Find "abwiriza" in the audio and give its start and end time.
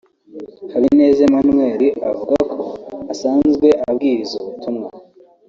3.87-4.35